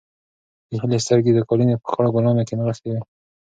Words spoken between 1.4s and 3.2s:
قالینې په خړو ګلانو کې نښتې وې.